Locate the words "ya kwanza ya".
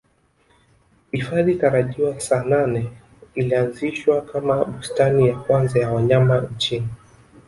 5.27-5.89